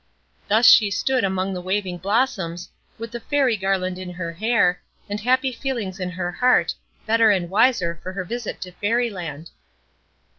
[0.47, 5.19] Thus she stood among the waving blossoms, with the Fairy garland in her hair, and
[5.19, 6.73] happy feelings in her heart,
[7.05, 9.51] better and wiser for her visit to Fairy Land.